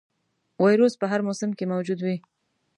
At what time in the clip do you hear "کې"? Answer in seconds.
1.57-1.65